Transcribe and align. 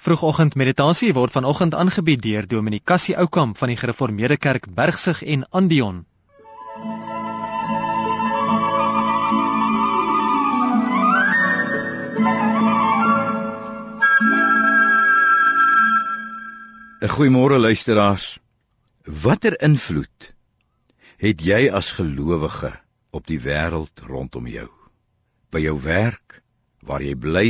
Vroegoggend 0.00 0.54
meditasie 0.54 1.10
word 1.12 1.34
vanoggend 1.36 1.74
aangebied 1.76 2.22
deur 2.24 2.46
Dominee 2.48 2.80
Cassie 2.80 3.12
Oukamp 3.20 3.58
van 3.60 3.68
die 3.68 3.76
Gereformeerde 3.76 4.38
Kerk 4.40 4.64
Bergsig 4.72 5.20
en 5.22 5.44
Andion. 5.50 6.06
Goeiemôre 17.04 17.60
luisteraars. 17.60 18.38
Watter 19.04 19.60
invloed 19.60 20.32
het 21.20 21.44
jy 21.44 21.68
as 21.68 21.92
gelowige 22.00 22.72
op 23.12 23.28
die 23.28 23.42
wêreld 23.44 24.08
rondom 24.08 24.48
jou? 24.48 24.70
By 25.52 25.60
jou 25.68 25.76
werk, 25.84 26.40
waar 26.80 27.04
jy 27.04 27.12
bly, 27.12 27.48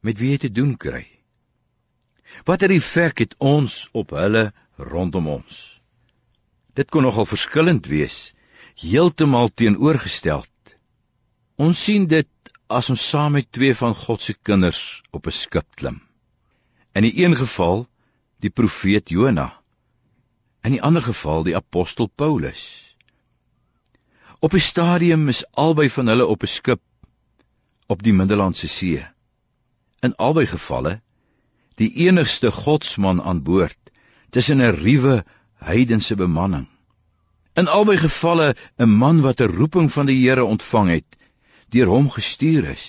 met 0.00 0.16
wie 0.16 0.32
jy 0.32 0.46
te 0.48 0.56
doen 0.56 0.78
kry? 0.80 1.19
Watter 2.44 2.70
effek 2.72 3.18
het 3.18 3.34
ons 3.38 3.88
op 3.92 4.14
hulle 4.16 4.52
rondom 4.76 5.26
ons? 5.28 5.56
Dit 6.74 6.88
kon 6.90 7.04
nogal 7.04 7.26
verskillend 7.28 7.86
wees, 7.90 8.32
heeltemal 8.80 9.50
teenoorgestel. 9.52 10.44
Ons 11.60 11.82
sien 11.84 12.06
dit 12.08 12.28
as 12.70 12.88
ons 12.92 13.02
saam 13.12 13.34
met 13.36 13.48
twee 13.52 13.74
van 13.76 13.92
God 13.94 14.22
se 14.24 14.34
kinders 14.48 15.02
op 15.10 15.26
'n 15.26 15.36
skip 15.36 15.66
klim. 15.76 16.00
In 16.94 17.02
die 17.02 17.24
een 17.24 17.36
geval 17.36 17.86
die 18.40 18.50
profeet 18.50 19.10
Jona. 19.10 19.60
In 20.64 20.72
die 20.72 20.82
ander 20.82 21.02
geval 21.02 21.42
die 21.42 21.56
apostel 21.56 22.06
Paulus. 22.06 22.62
Op 24.40 24.54
'n 24.54 24.60
stadium 24.60 25.28
is 25.28 25.44
albei 25.52 25.90
van 25.90 26.06
hulle 26.06 26.26
op 26.26 26.42
'n 26.42 26.46
skip 26.46 26.80
op 27.86 28.02
die 28.02 28.12
Middellandse 28.12 28.68
See. 28.68 29.06
In 30.00 30.16
albei 30.16 30.46
gevalle 30.46 31.02
die 31.80 31.92
enigste 32.06 32.50
godsman 32.52 33.22
aan 33.22 33.42
boord 33.42 33.78
tussen 34.30 34.60
'n 34.60 34.76
ruwe 34.84 35.24
heidense 35.56 36.14
bemanning. 36.16 36.68
In 37.54 37.68
albei 37.68 37.96
gevalle 37.96 38.54
'n 38.78 38.90
man 39.02 39.20
wat 39.20 39.40
'n 39.40 39.54
roeping 39.58 39.92
van 39.92 40.06
die 40.06 40.20
Here 40.22 40.44
ontvang 40.44 40.88
het, 40.88 41.16
deur 41.68 41.86
hom 41.86 42.10
gestuur 42.10 42.64
is. 42.64 42.86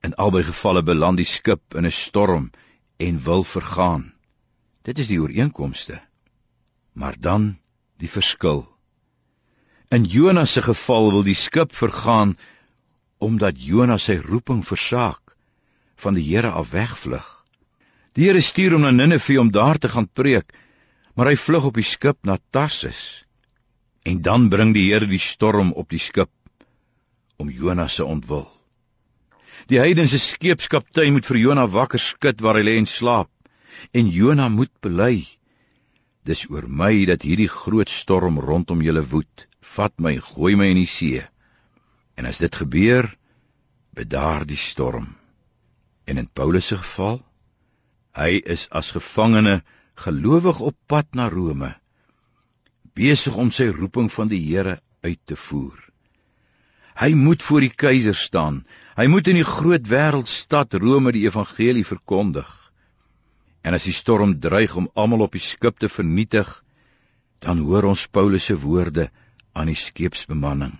In 0.00 0.14
albei 0.14 0.42
gevalle 0.42 0.82
beland 0.82 1.16
die 1.16 1.30
skip 1.36 1.74
in 1.74 1.86
'n 1.86 1.90
storm 1.90 2.50
en 2.96 3.22
wil 3.22 3.44
vergaan. 3.44 4.12
Dit 4.82 4.98
is 4.98 5.06
die 5.06 5.20
ooreenkomste. 5.20 6.00
Maar 6.92 7.14
dan 7.20 7.58
die 7.96 8.10
verskil. 8.10 8.68
In 9.88 10.04
Jonas 10.04 10.52
se 10.52 10.62
geval 10.62 11.10
wil 11.10 11.22
die 11.22 11.34
skip 11.34 11.74
vergaan 11.74 12.36
omdat 13.18 13.54
Jonas 13.56 14.04
sy 14.04 14.16
roeping 14.16 14.66
versaak, 14.66 15.36
van 15.96 16.14
die 16.14 16.22
Here 16.22 16.50
af 16.50 16.70
wegvlug. 16.70 17.37
Die 18.16 18.26
Here 18.26 18.40
stuur 18.40 18.76
hom 18.76 18.86
na 18.86 18.90
Ninive 18.90 19.38
om 19.40 19.50
daar 19.52 19.78
te 19.78 19.88
gaan 19.88 20.08
preek, 20.08 20.52
maar 21.14 21.30
hy 21.30 21.36
vlug 21.36 21.68
op 21.70 21.78
die 21.78 21.86
skip 21.86 22.18
na 22.22 22.38
Tarsis. 22.54 23.24
En 24.06 24.22
dan 24.22 24.48
bring 24.48 24.74
die 24.74 24.88
Here 24.90 25.06
die 25.06 25.22
storm 25.22 25.72
op 25.72 25.90
die 25.90 26.02
skip 26.02 26.32
om 27.38 27.50
Jonas 27.50 27.98
se 27.98 28.04
ontwil. 28.04 28.48
Die 29.70 29.78
heidense 29.78 30.18
skeepskaptein 30.18 31.12
moet 31.14 31.26
vir 31.28 31.38
Jonas 31.38 31.70
wakker 31.74 32.00
skud 32.02 32.40
waar 32.42 32.58
hy 32.58 32.64
lê 32.66 32.78
en 32.80 32.88
slaap, 32.88 33.30
en 33.94 34.10
Jonas 34.10 34.50
moet 34.50 34.72
bely: 34.82 35.26
Dis 36.26 36.46
oor 36.50 36.66
my 36.66 37.04
dat 37.06 37.22
hierdie 37.22 37.50
groot 37.52 37.90
storm 37.92 38.40
rondom 38.40 38.82
julle 38.82 39.04
woed. 39.12 39.46
Vat 39.60 39.94
my, 40.00 40.16
gooi 40.32 40.56
my 40.56 40.66
in 40.72 40.80
die 40.80 40.88
see. 40.88 41.22
En 42.16 42.26
as 42.26 42.40
dit 42.42 42.54
gebeur, 42.62 43.06
bedaar 43.94 44.46
die 44.48 44.58
storm. 44.58 45.12
En 46.08 46.18
in 46.18 46.28
Paulus 46.32 46.72
se 46.72 46.78
geval, 46.80 47.20
Hy 48.18 48.40
is 48.42 48.66
as 48.74 48.90
gevangene 48.90 49.60
gelowig 49.94 50.58
op 50.60 50.74
pad 50.90 51.14
na 51.14 51.28
Rome, 51.30 51.70
besig 52.98 53.36
om 53.38 53.52
sy 53.54 53.68
roeping 53.70 54.10
van 54.10 54.30
die 54.30 54.40
Here 54.42 54.80
uit 55.06 55.20
te 55.30 55.36
voer. 55.38 55.78
Hy 56.98 57.12
moet 57.14 57.42
voor 57.46 57.62
die 57.62 57.70
keiser 57.70 58.16
staan. 58.18 58.64
Hy 58.98 59.06
moet 59.06 59.28
in 59.30 59.38
die 59.38 59.46
groot 59.46 59.86
wêreldstad 59.86 60.74
Rome 60.82 61.12
die 61.14 61.28
evangelie 61.28 61.84
verkondig. 61.86 62.48
En 63.62 63.76
as 63.78 63.86
die 63.86 63.94
storm 63.94 64.34
dreig 64.42 64.74
om 64.74 64.90
almal 64.98 65.22
op 65.28 65.36
die 65.38 65.42
skip 65.42 65.78
te 65.78 65.90
vernietig, 65.90 66.50
dan 67.38 67.62
hoor 67.62 67.86
ons 67.92 68.08
Paulus 68.10 68.48
se 68.50 68.56
woorde 68.58 69.12
aan 69.54 69.70
die 69.70 69.78
skeepsbemanning. 69.78 70.74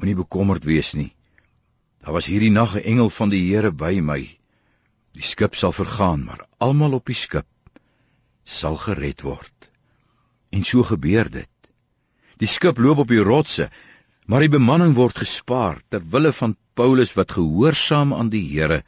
Moenie 0.00 0.16
bekommerd 0.16 0.64
wees 0.64 0.94
nie. 0.96 1.12
Daar 2.00 2.16
was 2.16 2.30
hierdie 2.32 2.52
nag 2.52 2.76
'n 2.76 2.88
engel 2.88 3.10
van 3.10 3.28
die 3.28 3.44
Here 3.44 3.72
by 3.72 4.00
my 4.00 4.22
Die 5.14 5.22
skip 5.22 5.54
sal 5.54 5.72
vergaan, 5.72 6.24
maar 6.26 6.46
almal 6.58 6.98
op 6.98 7.06
die 7.06 7.18
skip 7.18 7.46
sal 8.44 8.76
gered 8.76 9.22
word. 9.24 9.70
En 10.52 10.64
so 10.64 10.82
gebeur 10.82 11.30
dit. 11.30 11.50
Die 12.42 12.50
skip 12.50 12.78
loop 12.82 13.04
op 13.04 13.12
die 13.12 13.22
rotse, 13.22 13.70
maar 14.26 14.42
die 14.44 14.52
bemanning 14.52 14.94
word 14.98 15.22
gespaar 15.22 15.80
ter 15.88 16.02
wille 16.12 16.32
van 16.32 16.56
Paulus 16.74 17.14
wat 17.14 17.36
gehoorsaam 17.36 18.12
aan 18.14 18.30
die 18.32 18.42
Here 18.42 18.82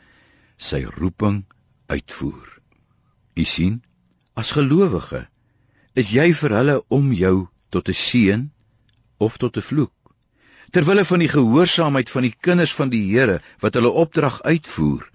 sy 0.58 0.82
roeping 0.98 1.44
uitvoer. 1.86 2.48
U 3.36 3.44
sien, 3.44 3.80
as 4.34 4.52
gelowige 4.56 5.26
is 5.96 6.12
jy 6.12 6.32
vir 6.36 6.54
hulle 6.58 6.76
om 6.92 7.12
jou 7.12 7.48
tot 7.70 7.88
'n 7.88 8.00
seën 8.02 8.42
of 9.18 9.38
tot 9.38 9.56
'n 9.56 9.68
vloek. 9.68 9.94
Terwille 10.72 11.04
van 11.04 11.20
die 11.22 11.32
gehoorsaamheid 11.32 12.10
van 12.10 12.22
die 12.22 12.34
kinders 12.40 12.74
van 12.74 12.90
die 12.90 13.04
Here 13.12 13.40
wat 13.62 13.74
hulle 13.74 13.88
opdrag 13.88 14.42
uitvoer, 14.42 15.06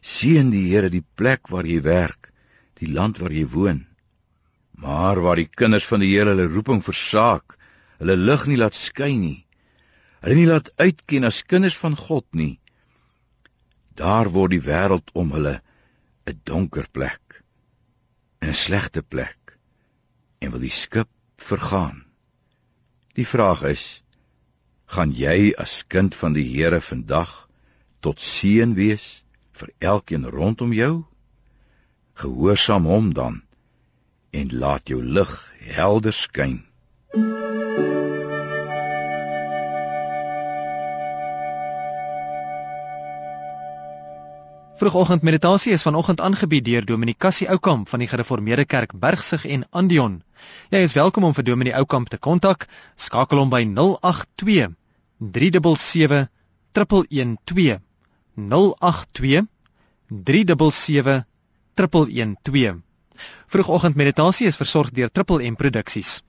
Seën 0.00 0.50
die 0.50 0.68
Here 0.70 0.90
die 0.90 1.04
plek 1.16 1.50
waar 1.52 1.66
jy 1.66 1.80
werk, 1.82 2.32
die 2.78 2.90
land 2.92 3.18
waar 3.18 3.34
jy 3.34 3.46
woon. 3.50 3.86
Maar 4.78 5.20
waar 5.20 5.40
die 5.40 5.50
kinders 5.50 5.86
van 5.90 6.00
die 6.04 6.12
Here 6.14 6.34
hulle 6.34 6.48
roeping 6.50 6.82
versaak, 6.84 7.58
hulle 7.98 8.16
lig 8.16 8.46
nie 8.46 8.58
laat 8.60 8.78
skyn 8.78 9.20
nie, 9.20 9.38
hulle 10.22 10.38
nie 10.38 10.48
laat 10.50 10.70
uitken 10.78 11.26
as 11.26 11.42
kinders 11.46 11.78
van 11.78 11.96
God 11.98 12.26
nie, 12.32 12.58
daar 13.98 14.30
word 14.30 14.54
die 14.54 14.62
wêreld 14.62 15.10
om 15.18 15.32
hulle 15.34 15.58
'n 16.30 16.40
donker 16.44 16.86
plek, 16.92 17.42
'n 18.42 18.54
slegte 18.54 19.02
plek 19.02 19.58
en 20.40 20.52
wil 20.52 20.62
die 20.62 20.70
skip 20.70 21.10
vergaan. 21.36 22.04
Die 23.18 23.26
vraag 23.26 23.62
is: 23.66 24.02
gaan 24.86 25.12
jy 25.12 25.52
as 25.58 25.82
kind 25.88 26.14
van 26.14 26.32
die 26.36 26.46
Here 26.46 26.80
vandag 26.80 27.48
tot 28.00 28.20
seën 28.20 28.74
wees? 28.78 29.24
Vir 29.58 29.72
elkeen 29.78 30.28
rondom 30.30 30.72
jou? 30.72 30.92
Gehoorsaam 32.18 32.86
hom 32.86 33.12
dan 33.14 33.42
en 34.30 34.50
laat 34.52 34.88
jou 34.88 35.02
lig 35.02 35.34
helder 35.74 36.12
skyn. 36.12 36.58
Vroegoggend 44.78 45.22
meditasie 45.22 45.72
is 45.72 45.82
vanoggend 45.82 46.20
aangebied 46.20 46.64
deur 46.64 46.84
Dominee 46.86 47.16
Cassie 47.18 47.48
Oukamp 47.50 47.88
van 47.88 47.98
die 47.98 48.06
Gereformeerde 48.08 48.64
Kerk 48.64 48.92
Bergsig 48.94 49.46
en 49.46 49.64
Andion. 49.70 50.20
Jy 50.70 50.84
is 50.86 50.94
welkom 50.94 51.26
om 51.26 51.34
vir 51.34 51.44
Dominee 51.44 51.74
Oukamp 51.74 52.08
te 52.08 52.18
kontak. 52.18 52.68
Skakel 52.94 53.42
hom 53.42 53.50
by 53.50 53.64
082 53.66 54.70
377 55.18 56.28
112. 56.78 57.87
082 58.38 59.48
377 60.08 61.26
112. 61.74 62.82
Vroegoggend 63.50 63.96
meditasie 63.98 64.46
is 64.46 64.56
versorg 64.56 64.94
deur 64.94 65.10
Triple 65.10 65.42
M 65.50 65.56
Produksies. 65.56 66.20